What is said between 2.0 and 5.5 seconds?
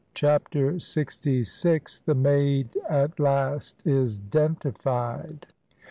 THE MAID AT LAST IS "DENTIFIED."